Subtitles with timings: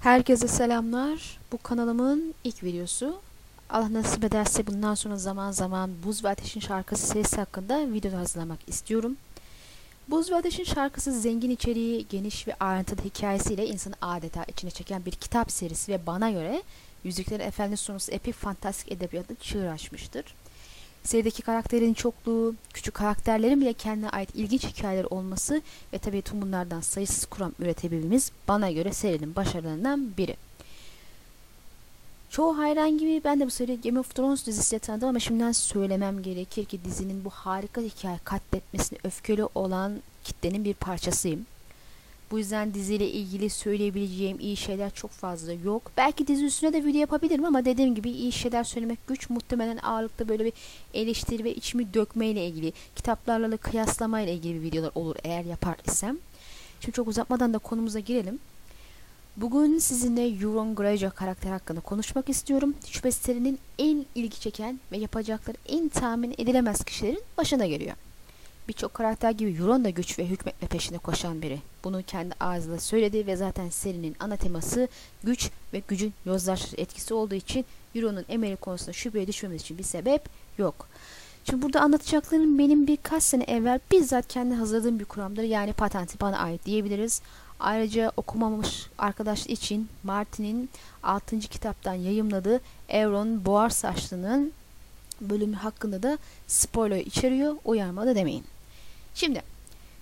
[0.00, 1.38] Herkese selamlar.
[1.52, 3.20] Bu kanalımın ilk videosu.
[3.70, 8.58] Allah nasip ederse bundan sonra zaman zaman Buz ve Ateş'in şarkısı serisi hakkında video hazırlamak
[8.66, 9.16] istiyorum.
[10.08, 15.12] Buz ve Ateş'in şarkısı zengin içeriği, geniş ve ayrıntılı hikayesiyle insanı adeta içine çeken bir
[15.12, 16.62] kitap serisi ve bana göre
[17.04, 20.24] Yüzüklerin Efendisi sonrası epik fantastik edebiyatı çığır açmıştır.
[21.04, 25.62] Serideki karakterin çokluğu, küçük karakterlerin bile kendine ait ilginç hikayeler olması
[25.92, 30.36] ve tabii tüm bunlardan sayısız kuram üretebilmemiz bana göre serinin başarılarından biri.
[32.30, 36.22] Çoğu hayran gibi ben de bu seri Game of Thrones dizisiyle tanıdım ama şimdiden söylemem
[36.22, 39.92] gerekir ki dizinin bu harika hikaye katletmesine öfkeli olan
[40.24, 41.46] kitlenin bir parçasıyım.
[42.30, 45.92] Bu yüzden diziyle ilgili söyleyebileceğim iyi şeyler çok fazla yok.
[45.96, 49.30] Belki dizi üstüne de video yapabilirim ama dediğim gibi iyi şeyler söylemek güç.
[49.30, 50.52] Muhtemelen ağırlıkta böyle bir
[50.94, 56.18] eleştiri ve içimi dökmeyle ilgili, kitaplarla kıyaslamayla ilgili videolar olur eğer yapar isem.
[56.80, 58.38] Şimdi çok uzatmadan da konumuza girelim.
[59.36, 62.74] Bugün sizinle Euron Greyjoy karakter hakkında konuşmak istiyorum.
[62.86, 67.96] Şüphesiz serinin en ilgi çeken ve yapacakları en tahmin edilemez kişilerin başına geliyor.
[68.68, 71.58] Birçok karakter gibi Euron da güç ve hükmetme peşinde koşan biri.
[71.88, 74.88] Bunu kendi ağzıyla söyledi ve zaten serinin ana teması
[75.24, 80.28] güç ve gücün yozlaştırıcı etkisi olduğu için Euron'un emeli konusunda şüpheye düşmemiz için bir sebep
[80.58, 80.88] yok.
[81.44, 85.42] Şimdi burada anlatacaklarım benim birkaç sene evvel bizzat kendi hazırladığım bir kuramdır.
[85.42, 87.22] Yani patenti bana ait diyebiliriz.
[87.60, 90.70] Ayrıca okumamış arkadaş için Martin'in
[91.02, 91.38] 6.
[91.38, 94.52] kitaptan yayımladığı Euron Boğar Saçlı'nın
[95.20, 97.56] bölümü hakkında da spoiler içeriyor.
[97.64, 98.44] Uyarmadı demeyin.
[99.14, 99.42] Şimdi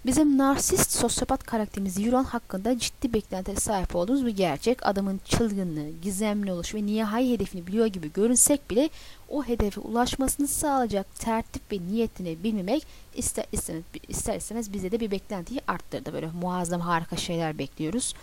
[0.06, 4.86] bizim narsist sosyopat karakterimiz Euron hakkında ciddi beklentilere sahip olduğumuz bir gerçek.
[4.86, 8.88] Adamın çılgınlığı, gizemli oluş ve nihai hedefini biliyor gibi görünsek bile
[9.28, 15.10] o hedefe ulaşmasını sağlayacak tertip ve niyetini bilmemek ister istemez, ister istemez bize de bir
[15.10, 16.12] beklentiyi arttırdı.
[16.12, 18.14] Böyle muazzam harika şeyler bekliyoruz.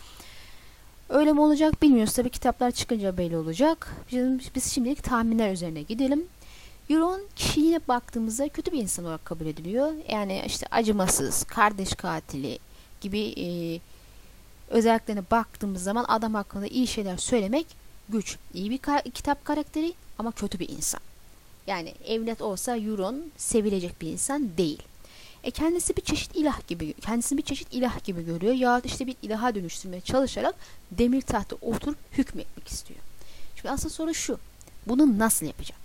[1.10, 2.14] Öyle mi olacak bilmiyoruz.
[2.14, 3.96] Tabi kitaplar çıkınca belli olacak.
[4.12, 6.24] Biz, biz şimdilik tahminler üzerine gidelim.
[6.90, 9.94] Euron kişiliğine baktığımızda kötü bir insan olarak kabul ediliyor.
[10.10, 12.60] Yani işte acımasız, kardeş katili
[13.02, 13.48] gibi e,
[14.70, 17.68] özelliklerine baktığımız zaman adam hakkında iyi şeyler söylemek
[18.10, 18.38] güç.
[18.54, 21.02] İyi bir kar kitap karakteri ama kötü bir insan.
[21.68, 24.82] Yani evlat olsa Euron sevilecek bir insan değil.
[25.44, 28.54] E kendisi bir çeşit ilah gibi, kendisini bir çeşit ilah gibi görüyor.
[28.54, 30.56] Ya işte bir ilaha dönüştürmeye çalışarak
[30.92, 33.00] demir tahta oturup hükmetmek istiyor.
[33.56, 34.40] Şimdi asıl soru şu.
[34.88, 35.83] Bunu nasıl yapacak?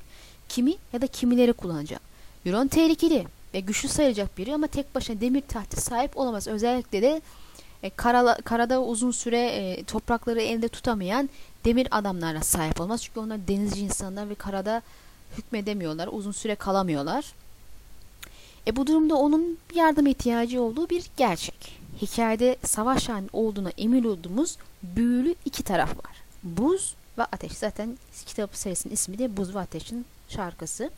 [0.48, 2.00] Kimi ya da kimileri kullanacak.
[2.47, 6.48] Euron tehlikeli ve güçlü sayılacak biri ama tek başına demir tahta sahip olamaz.
[6.48, 7.22] Özellikle de
[7.82, 11.31] e, karala, karada uzun süre e, toprakları elinde tutamayan
[11.64, 13.03] demir adamlara sahip olmaz.
[13.03, 14.82] Çünkü onlar denizci insanlar ve karada
[15.38, 16.08] hükmedemiyorlar.
[16.12, 17.32] Uzun süre kalamıyorlar.
[18.66, 21.78] E bu durumda onun yardım ihtiyacı olduğu bir gerçek.
[22.03, 26.16] Hikayede savaş halinin olduğuna emin olduğumuz büyülü iki taraf var.
[26.42, 27.53] Buz ve ateş.
[27.53, 30.91] Zaten kitap serisinin ismi de Buz ve Ateş'in şarkısı.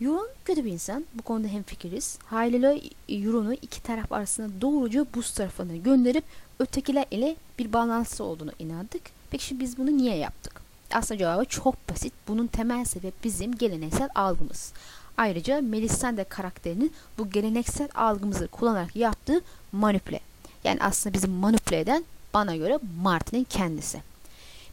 [0.00, 1.04] Euron kötü bir insan.
[1.14, 2.18] Bu konuda hemfikiriz.
[2.24, 6.24] Haliyle Euron'u iki taraf arasında doğruca buz tarafına gönderip
[6.58, 9.02] ötekiler ile bir bağlantısı olduğunu inandık.
[9.30, 10.60] Peki şimdi biz bunu niye yaptık?
[10.92, 12.12] Aslında cevabı çok basit.
[12.28, 14.72] Bunun temel sebebi bizim geleneksel algımız.
[15.16, 19.40] Ayrıca Melisande karakterinin bu geleneksel algımızı kullanarak yaptığı
[19.72, 20.20] manipüle.
[20.64, 24.02] Yani aslında bizim manipüle eden bana göre Martin'in kendisi.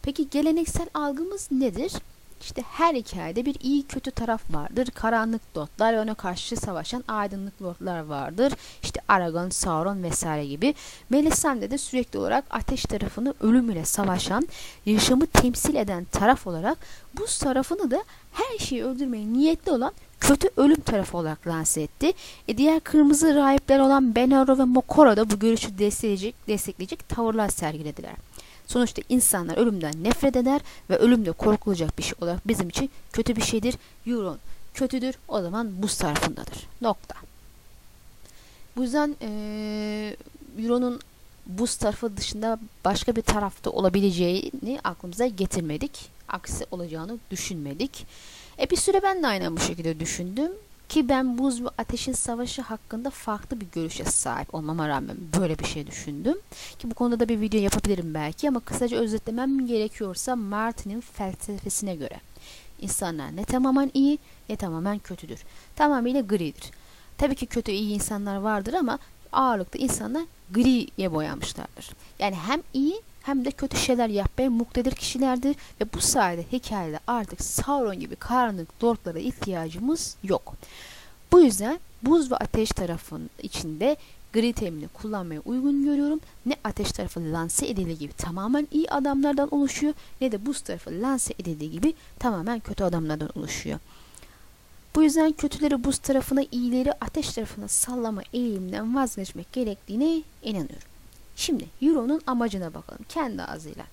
[0.01, 1.93] Peki geleneksel algımız nedir?
[2.45, 4.87] İşte her hikayede bir iyi kötü taraf vardır.
[4.95, 8.53] Karanlık lordlar ve ona karşı savaşan aydınlık lordlar vardır.
[8.83, 10.75] İşte Aragon, Sauron vesaire gibi.
[11.09, 14.47] Melisande de sürekli olarak ateş tarafını ölüm ile savaşan,
[14.85, 16.77] yaşamı temsil eden taraf olarak
[17.19, 22.13] bu tarafını da her şeyi öldürmeye niyetli olan kötü ölüm tarafı olarak lanse etti.
[22.47, 28.13] E diğer kırmızı rahipler olan Benaro ve Mokoro da bu görüşü destekleyecek, destekleyecek tavırlar sergilediler.
[28.67, 33.35] Sonuçta insanlar ölümden nefret eder ve ölüm de korkulacak bir şey olarak bizim için kötü
[33.35, 33.75] bir şeydir.
[34.07, 34.37] Euron
[34.73, 36.67] kötüdür o zaman buz tarafındadır.
[36.81, 37.15] Nokta.
[38.75, 40.15] Bu yüzden e,
[40.59, 40.99] Euron'un
[41.45, 46.09] buz tarafı dışında başka bir tarafta olabileceğini aklımıza getirmedik.
[46.27, 48.05] Aksi olacağını düşünmedik.
[48.59, 50.51] E bir süre ben de aynen bu şekilde düşündüm.
[50.89, 55.65] Ki ben buz ve ateşin savaşı hakkında farklı bir görüşe sahip olmama rağmen böyle bir
[55.65, 56.37] şey düşündüm.
[56.79, 62.19] Ki bu konuda da bir video yapabilirim belki ama kısaca özetlemem gerekiyorsa Martin'in felsefesine göre.
[62.81, 65.39] insanlar ne tamamen iyi ne tamamen kötüdür.
[65.75, 66.71] Tamamıyla gridir.
[67.17, 68.99] Tabii ki kötü iyi insanlar vardır ama
[69.31, 71.89] ağırlıkta insanlar griye boyamışlardır.
[72.19, 77.41] Yani hem iyi hem de kötü şeyler yapmaya muktedir kişilerdir ve bu sayede hikayede artık
[77.41, 80.53] Sauron gibi karanlık lordlara ihtiyacımız yok.
[81.31, 83.97] Bu yüzden buz ve ateş tarafının içinde
[84.33, 86.19] gri teminini kullanmaya uygun görüyorum.
[86.45, 91.33] Ne ateş tarafı lanse edildiği gibi tamamen iyi adamlardan oluşuyor ne de buz tarafı lanse
[91.39, 93.79] edildiği gibi tamamen kötü adamlardan oluşuyor.
[94.95, 100.94] Bu yüzden kötüleri buz tarafına, iyileri ateş tarafına sallama eğiliminden vazgeçmek gerektiğine inanıyorum.
[101.35, 103.85] Şimdi Euro'nun amacına bakalım kendi ağzıyla.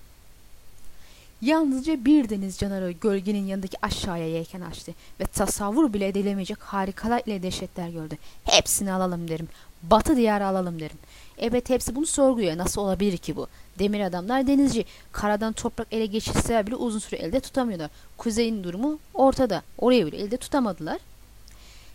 [1.41, 7.43] Yalnızca bir deniz canavarı gölgenin yanındaki aşağıya yelken açtı ve tasavvur bile edilemeyecek harikalar ile
[7.43, 8.17] dehşetler gördü.
[8.43, 9.47] Hepsini alalım derim.
[9.83, 10.97] Batı diyarı alalım derim.
[11.37, 12.57] Evet hepsi bunu sorguluyor.
[12.57, 13.47] Nasıl olabilir ki bu?
[13.79, 14.85] Demir adamlar denizci.
[15.11, 17.89] Karadan toprak ele geçirseler bile uzun süre elde tutamıyorlar.
[18.17, 19.61] Kuzeyin durumu ortada.
[19.77, 20.99] Orayı bile elde tutamadılar.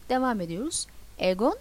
[0.09, 0.87] Devam ediyoruz.
[1.19, 1.57] Egon,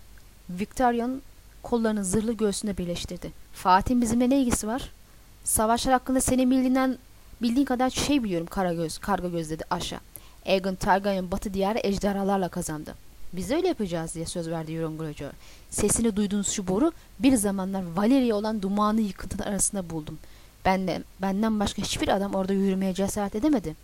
[0.49, 1.21] Victoria'nın
[1.63, 3.31] kollarını zırhlı göğsünde birleştirdi.
[3.53, 4.91] Fatih'in bizimle ne ilgisi var?
[5.43, 6.97] Savaşlar hakkında senin bildiğinden
[7.41, 9.99] bildiğin kadar şey biliyorum kara göz, karga göz dedi aşağı.
[10.45, 12.95] Aegon Targaryen batı diyarı ejderhalarla kazandı.
[13.33, 15.29] Biz öyle yapacağız diye söz verdi Euron Greyjoy.
[15.69, 20.19] Sesini duyduğunuz şu boru bir zamanlar Valeria olan dumanlı yıkıntının arasında buldum.
[20.65, 23.75] Ben de, benden başka hiçbir adam orada yürümeye cesaret edemedi.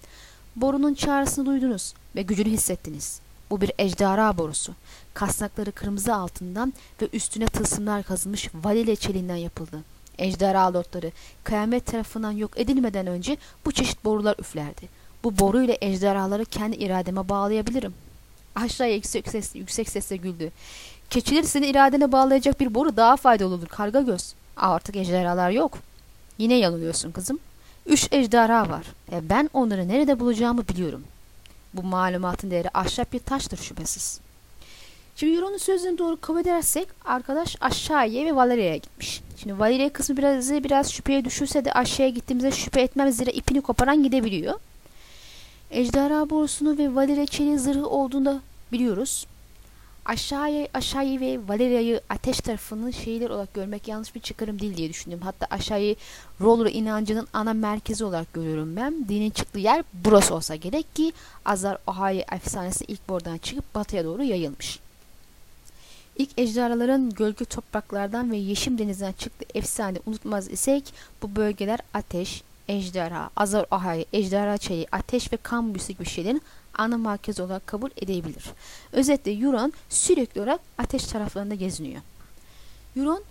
[0.56, 3.20] Borunun çağrısını duydunuz ve gücünü hissettiniz.
[3.50, 4.74] Bu bir ejderha borusu.
[5.14, 9.80] Kasnakları kırmızı altından ve üstüne tılsımlar kazılmış Valeria çeliğinden yapıldı.
[10.18, 11.12] Ejderha lordları
[11.44, 14.90] kıyamet tarafından yok edilmeden önce bu çeşit borular üflerdi.
[15.24, 17.94] Bu boruyla ejderhaları kendi irademe bağlayabilirim.
[18.56, 20.52] Aşağıya yüksek, ses, yüksek sesle güldü.
[21.10, 24.34] Keçileri seni iradene bağlayacak bir boru daha faydalı olur karga göz.
[24.58, 25.78] Artık ejderhalar yok.
[26.38, 27.40] Yine yanılıyorsun kızım.
[27.86, 28.86] Üç ejderha var.
[29.12, 31.04] E ben onları nerede bulacağımı biliyorum.
[31.74, 34.20] Bu malumatın değeri ahşap bir taştır şüphesiz.
[35.16, 39.22] Şimdi Euron'un sözünü doğru kabul edersek arkadaş aşağıya ve Valeria'ya gitmiş.
[39.38, 44.04] Şimdi Valeria kısmı biraz biraz şüpheye düşürse de aşağıya gittiğimizde şüphe etmem zira ipini koparan
[44.04, 44.60] gidebiliyor.
[45.72, 48.42] Ejderha borusunu ve Valeria çeliği zırhı olduğunda
[48.72, 49.28] biliyoruz.
[50.06, 55.20] Aşağıya, aşağıyı ve Valeria'yı ateş tarafını şeyler olarak görmek yanlış bir çıkarım değil diye düşündüm.
[55.24, 55.96] Hatta aşağıyı
[56.42, 59.08] Roller inancının ana merkezi olarak görüyorum ben.
[59.10, 61.14] Dinin çıktığı yer burası olsa gerek ki
[61.46, 64.80] Azar Ohio efsanesi ilk buradan çıkıp batıya doğru yayılmış.
[66.18, 73.30] İlk ejderhaların gölge topraklardan ve yeşim denizden çıktığı efsane unutmaz isek bu bölgeler ateş, ejderha,
[73.36, 76.42] Azar Ohio, ejderha çayı, ateş ve kan büyüsü gibi şeylerin
[76.78, 78.44] ana merkez olarak kabul edebilir.
[78.92, 82.02] Özetle Euron sürekli olarak ateş taraflarında geziniyor.
[82.98, 83.24] Euron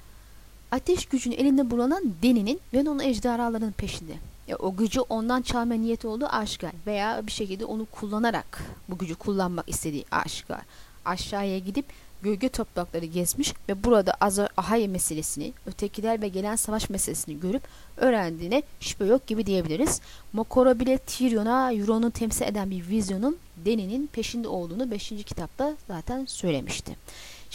[0.71, 4.13] ateş gücünü elinde bulunan Deni'nin ve onun ejderhalarının peşinde.
[4.49, 9.15] E, o gücü ondan çalma niyeti olduğu aşikar veya bir şekilde onu kullanarak bu gücü
[9.15, 10.61] kullanmak istediği aşikar.
[11.05, 11.87] Aşağıya gidip
[12.23, 17.63] gölge toprakları gezmiş ve burada Azar Ahaya meselesini, ötekiler ve gelen savaş meselesini görüp
[17.97, 20.01] öğrendiğine şüphe yok gibi diyebiliriz.
[20.33, 25.09] Mokoro bile Tyrion'a Euron'u temsil eden bir vizyonun Deni'nin peşinde olduğunu 5.
[25.09, 26.97] kitapta zaten söylemişti.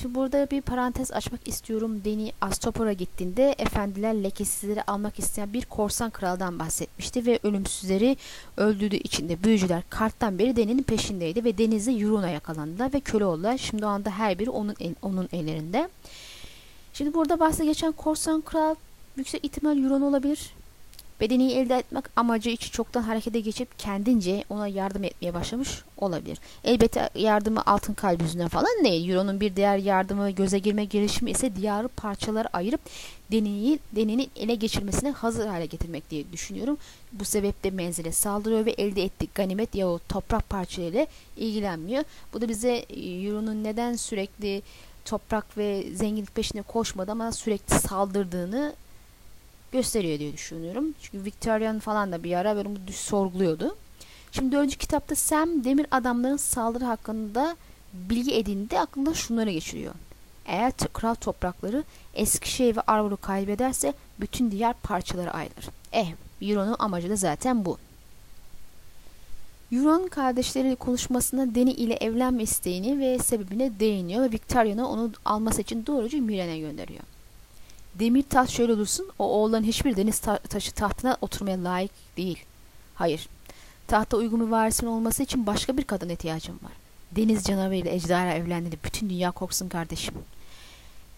[0.01, 2.01] Şimdi burada bir parantez açmak istiyorum.
[2.05, 8.17] Deni Astopor'a gittiğinde efendiler lekesizleri almak isteyen bir korsan kraldan bahsetmişti ve ölümsüzleri
[8.57, 13.57] öldürdüğü için de büyücüler karttan beri Deni'nin peşindeydi ve denizde Euron'a yakalandılar ve köle oldular.
[13.57, 15.89] Şimdi o anda her biri onun el, onun ellerinde.
[16.94, 18.75] Şimdi burada bahse geçen korsan kral
[19.15, 20.56] yüksek ihtimal Euron olabilir.
[21.21, 26.39] Bedeniyi elde etmek amacı için çoktan harekete geçip kendince ona yardım etmeye başlamış olabilir.
[26.63, 29.09] Elbette yardımı altın kalp yüzünden falan değil.
[29.09, 32.81] Euro'nun bir diğer yardımı göze girme girişimi ise diyarı parçalara ayırıp
[33.31, 36.77] deneyi, denenin ele geçirmesine hazır hale getirmek diye düşünüyorum.
[37.11, 42.03] Bu sebeple menzile saldırıyor ve elde ettiği ganimet yahut toprak parçalarıyla ilgilenmiyor.
[42.33, 44.61] Bu da bize Euro'nun neden sürekli
[45.06, 48.73] toprak ve zenginlik peşinde koşmadı ama sürekli saldırdığını
[49.71, 50.94] gösteriyor diye düşünüyorum.
[51.02, 53.76] Çünkü Victorian falan da bir ara böyle bunu sorguluyordu.
[54.31, 57.56] Şimdi dördüncü kitapta Sam demir adamların saldırı hakkında
[57.94, 59.94] bilgi edindi aklında şunları geçiriyor.
[60.45, 61.83] Eğer kral toprakları
[62.14, 65.66] Eskişehir ve Arvor'u kaybederse bütün diğer parçaları ayrılır.
[65.94, 66.07] Eh,
[66.42, 67.78] Euron'un amacı da zaten bu.
[69.71, 75.86] Euron kardeşleriyle konuşmasında Dany ile evlenme isteğini ve sebebine değiniyor ve Victoria'nı onu alması için
[75.86, 77.04] doğruca Miren'e gönderiyor.
[77.99, 82.39] Demir taş şöyle dursun, o oğulların hiçbir deniz ta taşı tahtına oturmaya layık değil.
[82.95, 83.30] Hayır,
[83.87, 86.71] tahta uygun bir varisin olması için başka bir kadın ihtiyacım var.
[87.11, 90.16] Deniz canavarı ile ejderha evlendiğinde bütün dünya korksun kardeşim.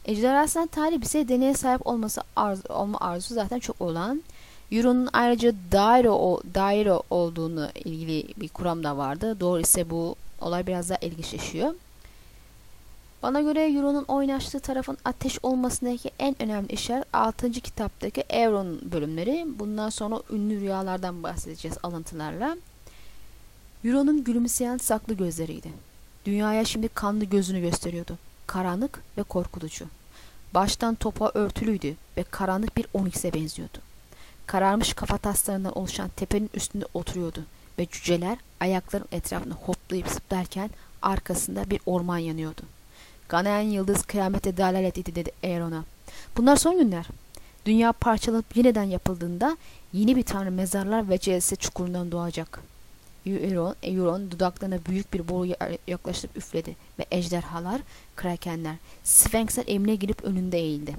[0.06, 4.24] Ejderhasından talip ise deneye sahip olması arzu, olma arzusu zaten çok olan.
[4.72, 9.40] Euron'un ayrıca daire, o, daire olduğunu ilgili bir kuram da vardı.
[9.40, 11.74] Doğru ise bu olay biraz daha ilginçleşiyor.
[13.24, 17.52] Bana göre Euron'un oynaştığı tarafın ateş olmasındaki en önemli işaret 6.
[17.52, 19.48] kitaptaki Euron bölümleri.
[19.60, 22.58] Bundan sonra ünlü rüyalardan bahsedeceğiz alıntılarla.
[23.86, 25.72] Euron'un gülümseyen saklı gözleriydi.
[26.26, 28.18] Dünyaya şimdi kanlı gözünü gösteriyordu.
[28.48, 29.86] Karanlık ve korkutucu.
[30.54, 33.78] Baştan topa örtülüydü ve karanlık bir onyx'e benziyordu.
[34.46, 37.44] Kararmış kafataslarından oluşan tepenin üstünde oturuyordu
[37.80, 40.70] ve cüceler ayakların etrafında hoplayıp zıplarken
[41.02, 42.62] arkasında bir orman yanıyordu.
[43.30, 45.84] Ganayan yıldız kıyamete dalalet idi dedi Aeron'a.
[46.38, 47.06] Bunlar son günler.
[47.66, 49.58] Dünya parçalanıp yeniden yapıldığında
[49.94, 52.60] yeni bir tanrı mezarlar ve ceset çukurundan doğacak.
[53.26, 55.56] Euron, Euron dudaklarına büyük bir boru
[55.88, 57.82] yaklaştırıp üfledi ve ejderhalar,
[58.16, 60.96] krakenler, Sphinx'ler emine girip önünde eğildi.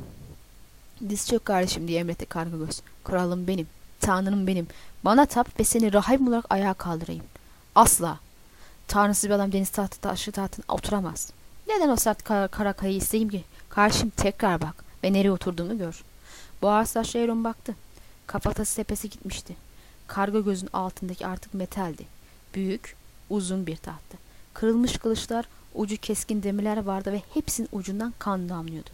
[1.08, 2.82] Diz çök kardeşim diye emretti Kargagöz.
[3.04, 3.66] Kralım benim,
[4.00, 4.66] tanrım benim.
[5.04, 7.24] Bana tap ve seni rahip olarak ayağa kaldırayım.
[7.74, 8.18] Asla.
[8.88, 11.32] Tanrısız bir adam deniz tahtı taşı tahtına oturamaz.
[11.70, 13.44] Neden o sert kara, kara kayayı isteyeyim ki?
[13.68, 16.02] Karşım tekrar bak ve nereye oturduğumu gör.
[16.62, 17.74] Boğaz saçlı Euron baktı.
[18.26, 19.56] Kafatası tepesi gitmişti.
[20.06, 22.06] Karga gözün altındaki artık metaldi.
[22.54, 22.96] Büyük,
[23.30, 24.16] uzun bir tahtı.
[24.54, 28.90] Kırılmış kılıçlar, ucu keskin demirler vardı ve hepsinin ucundan kan damlıyordu.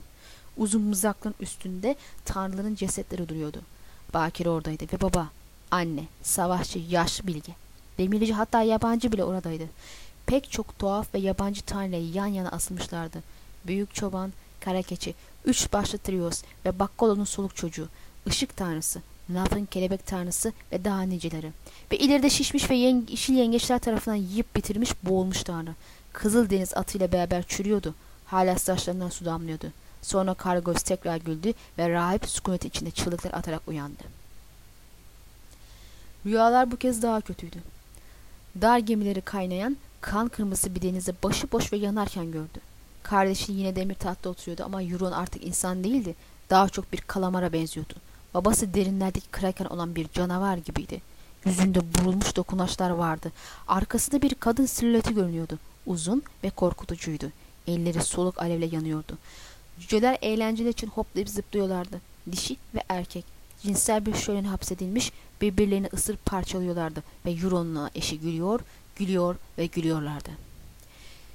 [0.57, 3.61] Uzun mızraklığın üstünde tanrıların cesetleri duruyordu.
[4.15, 5.29] Bakir oradaydı ve baba,
[5.71, 7.53] anne, savaşçı, yaşlı bilge.
[7.99, 9.65] Demirci hatta yabancı bile oradaydı.
[10.27, 13.23] Pek çok tuhaf ve yabancı tanrıları yan yana asılmışlardı.
[13.67, 15.15] Büyük çoban, kara keçi,
[15.45, 17.89] üç başlı trios ve Bakkolo'nun soluk çocuğu,
[18.27, 21.53] ışık tanrısı, Naf'ın kelebek tanrısı ve daha niceleri.
[21.93, 25.75] Ve ileride şişmiş ve yeng yeşil yengeçler tarafından yiyip bitirmiş boğulmuş tanrı.
[26.13, 27.95] Kızıl deniz atıyla beraber çürüyordu.
[28.27, 29.73] Hala saçlarından su damlıyordu.
[30.03, 34.03] Sonra Kargos tekrar güldü ve rahip sükunet içinde çığlıklar atarak uyandı.
[36.27, 37.59] Rüyalar bu kez daha kötüydü.
[38.61, 39.77] Dar gemileri kaynayan
[40.07, 42.61] kan kırmızı bir denize başıboş ve yanarken gördü.
[43.03, 46.15] Kardeşi yine demir tahtta oturuyordu ama Euron artık insan değildi.
[46.51, 47.95] Daha çok bir kalamara benziyordu.
[48.35, 51.01] Babası derinlerdeki kraken olan bir canavar gibiydi.
[51.45, 53.33] Yüzünde burulmuş dokunaçlar vardı.
[53.69, 55.59] Arkasında bir kadın silüeti görünüyordu.
[55.87, 57.33] Uzun ve korkutucuydu.
[57.67, 59.19] Elleri soluk alevle yanıyordu.
[59.81, 62.01] Cüceler eğlenceler için hoplayıp zıplıyorlardı.
[62.33, 63.25] Dişi ve erkek.
[63.63, 68.61] Cinsel bir şölene hapsedilmiş birbirlerini ısırıp parçalıyorlardı ve Euron'la eşi gülüyor,
[68.97, 70.31] gülüyor ve gülüyorlardı.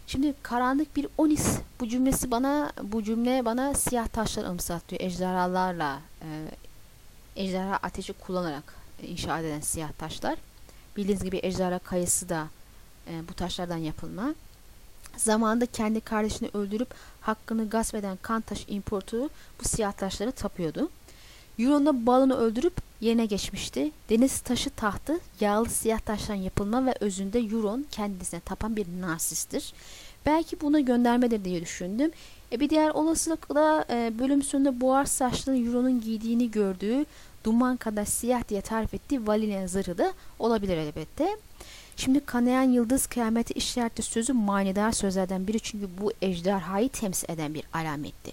[0.07, 5.01] Şimdi karanlık bir onis bu cümlesi bana bu cümle bana siyah taşlar anımsatıyor.
[5.01, 6.27] Ejderhalarla e,
[7.35, 10.37] ejderha ateşi kullanarak e, inşa edilen siyah taşlar.
[10.97, 12.47] Bildiğiniz gibi ejderha kayası da
[13.07, 14.35] e, bu taşlardan yapılma.
[15.17, 20.89] Zamanında kendi kardeşini öldürüp hakkını gasp eden Kantaş İmparatoru bu siyah taşları tapıyordu.
[21.59, 23.91] Euron'da balonu öldürüp yerine geçmişti.
[24.09, 29.73] Deniz taşı tahtı yağlı siyah taştan yapılma ve özünde Euron kendisine tapan bir narsisttir.
[30.25, 32.11] Belki buna göndermedir diye düşündüm.
[32.51, 37.05] E bir diğer olasılık da e, bölüm sonunda buhar saçlı Euron'un giydiğini gördüğü
[37.43, 41.37] duman kadar siyah diye tarif ettiği Valyrian zırhı da olabilir elbette.
[41.95, 47.63] Şimdi kanayan yıldız kıyameti işareti sözü manidar sözlerden biri çünkü bu ejderhayı temsil eden bir
[47.73, 48.31] alametti.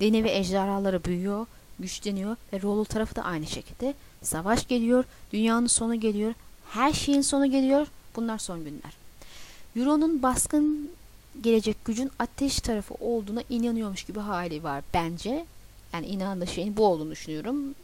[0.00, 1.46] Deni ve ejderhaları büyüyor,
[1.78, 3.94] güçleniyor ve Rollo tarafı da aynı şekilde.
[4.22, 6.34] Savaş geliyor, dünyanın sonu geliyor,
[6.70, 7.86] her şeyin sonu geliyor.
[8.16, 8.92] Bunlar son günler.
[9.76, 10.90] Euron'un baskın
[11.40, 15.46] gelecek gücün ateş tarafı olduğuna inanıyormuş gibi hali var bence.
[15.92, 17.74] Yani inandığı şeyin bu olduğunu düşünüyorum.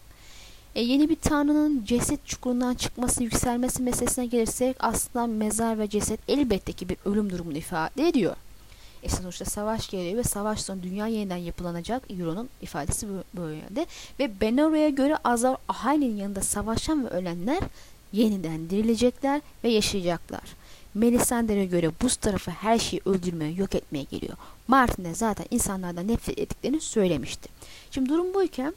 [0.75, 6.73] E, yeni bir tanrının ceset çukurundan çıkması, yükselmesi meselesine gelirsek aslında mezar ve ceset elbette
[6.73, 8.37] ki bir ölüm durumunu ifade ediyor.
[9.05, 12.11] E sonuçta savaş geliyor ve savaş sonu dünya yeniden yapılanacak.
[12.11, 13.87] Euro'nun ifadesi böyle yönde.
[14.19, 17.61] Ve Benora'ya göre Azar Ahali'nin yanında savaşan ve ölenler
[18.13, 20.43] yeniden dirilecekler ve yaşayacaklar.
[20.95, 24.37] Melisandre'ye göre buz tarafı her şeyi öldürmeye, yok etmeye geliyor.
[24.69, 27.49] Martin de zaten insanlardan nefret ettiklerini söylemişti.
[27.91, 28.75] Şimdi durum buyken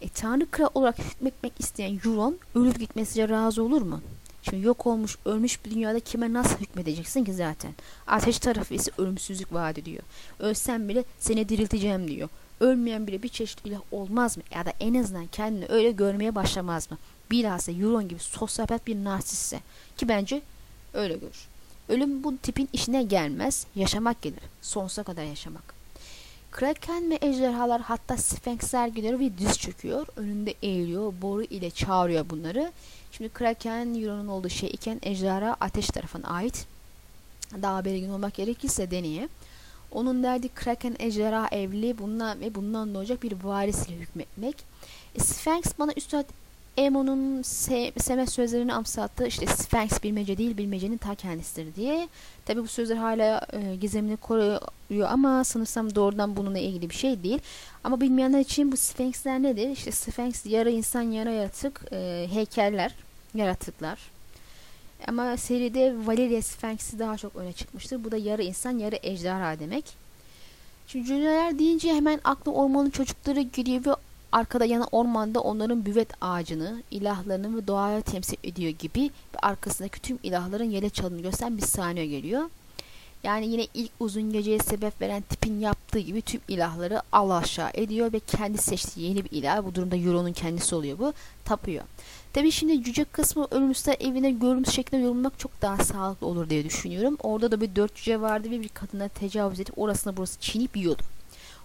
[0.00, 4.00] e, Tanrı kral olarak hükmetmek isteyen Euron ölüp gitmesiyle razı olur mu?
[4.50, 7.74] Şimdi yok olmuş, ölmüş bir dünyada kime nasıl hükmedeceksin ki zaten?
[8.06, 10.02] Ateş tarafı ise ölümsüzlük vaat ediyor.
[10.38, 12.28] Ölsem bile seni dirilteceğim diyor.
[12.60, 14.42] Ölmeyen bile bir çeşit ilah olmaz mı?
[14.54, 16.98] Ya da en azından kendini öyle görmeye başlamaz mı?
[17.30, 19.60] Bilhassa Euron gibi sosyopat bir narsistse.
[19.96, 20.42] Ki bence
[20.94, 21.48] öyle görür.
[21.88, 23.66] Ölüm bu tipin işine gelmez.
[23.74, 24.40] Yaşamak gelir.
[24.62, 25.75] Sonsuza kadar yaşamak.
[26.56, 30.06] Kraken ve ejderhalar hatta Sphinxler gidiyor ve diz çöküyor.
[30.16, 31.12] Önünde eğiliyor.
[31.22, 32.72] Boru ile çağırıyor bunları.
[33.12, 36.66] Şimdi Kraken Euron'un olduğu şey iken ejderha ateş tarafına ait.
[37.62, 39.28] Daha belirgin olmak gerekirse deneye.
[39.92, 44.56] Onun derdi Kraken ejderha evli bundan ve bundan doğacak bir varisle hükmetmek.
[45.14, 46.24] E, Sphinx bana üstad
[46.76, 49.26] Emon'un se Seme sözlerini amsattı.
[49.26, 52.08] İşte Sphinx bilmece değil bilmecenin ta kendisidir diye.
[52.44, 57.38] Tabi bu sözler hala e, gizemini koruyor ama sanırsam doğrudan bununla ilgili bir şey değil.
[57.84, 59.68] Ama bilmeyenler için bu Sphinx'ler nedir?
[59.68, 62.94] İşte Sphinx yarı insan yarı yaratık e, heykeller,
[63.34, 63.98] yaratıklar.
[65.08, 68.04] Ama seride Valeria Sphinx'i daha çok öne çıkmıştır.
[68.04, 69.84] Bu da yarı insan yarı ejderha demek.
[70.86, 73.90] Şimdi cüceler deyince hemen aklı ormanın çocukları geliyor ve
[74.36, 80.18] arkada yana ormanda onların büvet ağacını, ilahlarını ve doğaya temsil ediyor gibi ve arkasındaki tüm
[80.22, 82.42] ilahların yele çalını gösteren bir sahne geliyor.
[83.22, 88.12] Yani yine ilk uzun geceye sebep veren tipin yaptığı gibi tüm ilahları Allah aşağı ediyor
[88.12, 89.64] ve kendi seçtiği yeni bir ilah.
[89.64, 91.12] Bu durumda Euro'nun kendisi oluyor bu.
[91.44, 91.84] Tapıyor.
[92.32, 97.16] Tabi şimdi cüce kısmı ölümsüzler evine görülmüş şeklinde yorumlamak çok daha sağlıklı olur diye düşünüyorum.
[97.22, 101.02] Orada da bir dört cüce vardı ve bir kadına tecavüz edip orasına burası çiğneyip yiyordu.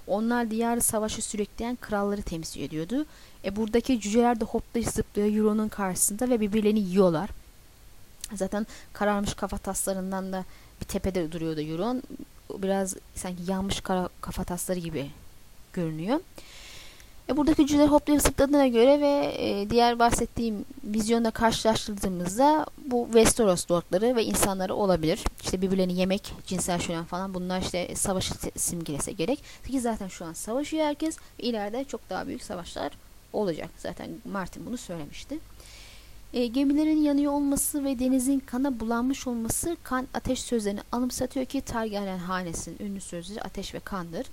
[0.08, 3.06] Onlar diğer savaşı sürekleyen kralları temsil ediyordu.
[3.46, 7.30] E buradaki cüceler de hoplayıp zıplıyor Euro'nun karşısında ve birbirlerini yiyorlar.
[8.34, 10.46] Zaten kararmış kafa taslarından da
[10.82, 12.04] bir tepede duruyordu Euron.
[12.58, 15.12] Biraz sanki yanmış kara, kafa gibi
[15.74, 16.20] görünüyor.
[17.32, 24.16] E, buradaki cüceler hoplayıp zıpladığına göre ve e, diğer bahsettiğim vizyonda karşılaştırdığımızda bu Westeros lordları
[24.16, 25.24] ve insanları olabilir.
[25.44, 29.44] İşte birbirlerini yemek, cinsel şölen falan bunlar işte savaşı simgelese gerek.
[29.68, 31.18] Ki zaten şu an savaşıyor herkes.
[31.40, 32.92] İleride çok daha büyük savaşlar
[33.34, 33.70] olacak.
[33.78, 35.40] Zaten Martin bunu söylemişti.
[36.34, 42.18] E, gemilerin yanıyor olması ve denizin kana bulanmış olması kan ateş sözlerini anımsatıyor ki Targaryen
[42.18, 44.26] hanesinin ünlü sözleri ateş ve kandır.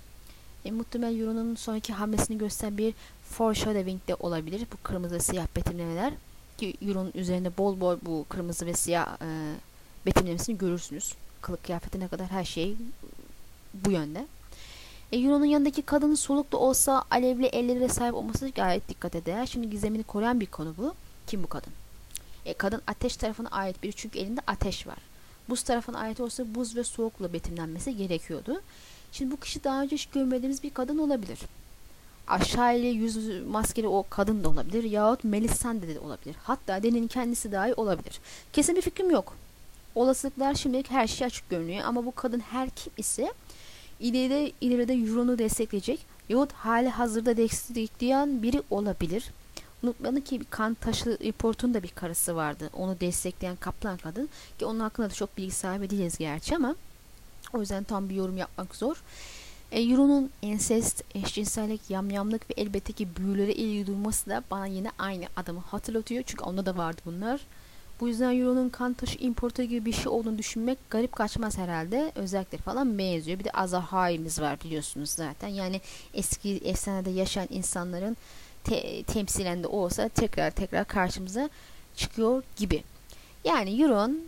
[0.65, 2.93] E, muhtemelen Euron'un sonraki hamlesini gösteren bir
[3.29, 4.67] foreshadowing de olabilir.
[4.73, 6.13] Bu kırmızı ve siyah betimlemeler.
[6.57, 9.55] Ki Euron'un üzerinde bol bol bu kırmızı ve siyah e,
[10.05, 11.13] betimlemesini görürsünüz.
[11.41, 12.75] Kılık kıyafetine kadar her şey
[13.73, 14.27] bu yönde.
[15.11, 19.45] E, Euron'un yanındaki kadının soluklu olsa alevli ellere sahip olması gayet dikkat eder.
[19.45, 20.93] Şimdi gizemini koruyan bir konu bu.
[21.27, 21.73] Kim bu kadın?
[22.45, 24.97] E, kadın ateş tarafına ait biri çünkü elinde ateş var.
[25.49, 28.61] Buz tarafına ait olsa buz ve soğukla betimlenmesi gerekiyordu.
[29.11, 31.39] Şimdi bu kişi daha önce hiç görmediğimiz bir kadın olabilir.
[32.27, 36.35] Aşağı ile yüz maskeli o kadın da olabilir yahut Melisande de olabilir.
[36.43, 38.19] Hatta Deni'nin kendisi dahi olabilir.
[38.53, 39.35] Kesin bir fikrim yok.
[39.95, 43.33] Olasılıklar şimdilik her şey açık görünüyor ama bu kadın her kim ise
[43.99, 49.31] ileride ileride Euron'u destekleyecek yahut hali hazırda destekleyen biri olabilir.
[49.83, 52.69] Unutmayalım ki kan taşı importun da bir karısı vardı.
[52.73, 54.29] Onu destekleyen kaplan kadın.
[54.59, 56.75] Ki onun hakkında da çok bilgi sahibi değiliz gerçi ama
[57.53, 59.03] o yüzden tam bir yorum yapmak zor.
[59.71, 65.25] E, Euro'nun ensest, eşcinsellik, yamyamlık ve elbette ki büyülere ilgi duyması da bana yine aynı
[65.35, 66.23] adamı hatırlatıyor.
[66.25, 67.41] Çünkü onda da vardı bunlar.
[67.99, 72.11] Bu yüzden Euro'nun kan taşı importu gibi bir şey olduğunu düşünmek garip kaçmaz herhalde.
[72.15, 73.39] Özellikleri falan benziyor.
[73.39, 75.47] Bir de Azahai'miz var biliyorsunuz zaten.
[75.47, 75.81] Yani
[76.13, 78.17] eski efsanede yaşayan insanların
[78.63, 81.49] te temsilen de olsa tekrar tekrar karşımıza
[81.95, 82.83] çıkıyor gibi.
[83.43, 84.19] Yani Euron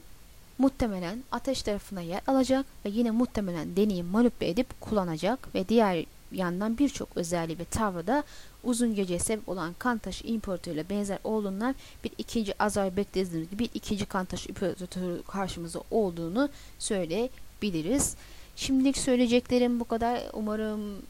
[0.62, 6.78] muhtemelen ateş tarafına yer alacak ve yine muhtemelen deneyi manipüle edip kullanacak ve diğer yandan
[6.78, 8.24] birçok özelliği ve tavrı da
[8.64, 13.70] uzun geceye sebep olan kan taşı imparatoruyla benzer olduğundan bir ikinci Azar beklediğimiz gibi bir
[13.74, 18.16] ikinci kan taşı imparatoru karşımızda olduğunu söyleyebiliriz.
[18.56, 20.22] Şimdilik söyleyeceklerim bu kadar.
[20.34, 21.02] Umarım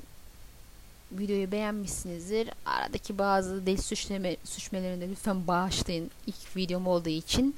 [1.11, 2.49] videoyu beğenmişsinizdir.
[2.65, 6.11] Aradaki bazı dil suçlama, suçmalarını lütfen bağışlayın.
[6.27, 7.55] İlk videom olduğu için.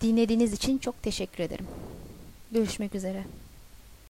[0.00, 1.66] Dinlediğiniz için çok teşekkür ederim.
[2.52, 3.24] Görüşmek üzere.